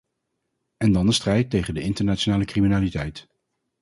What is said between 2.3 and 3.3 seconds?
criminaliteit.